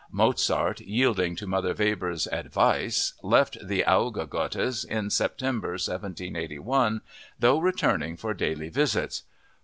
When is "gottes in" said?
4.27-5.11